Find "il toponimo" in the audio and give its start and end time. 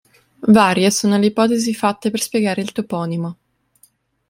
2.63-3.37